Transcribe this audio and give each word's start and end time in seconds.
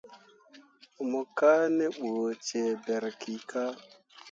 Mo 1.09 1.19
kaa 1.37 1.61
ne 1.77 1.85
ɓu 1.97 2.09
cee 2.45 2.71
ɓǝrrikah. 2.83 3.73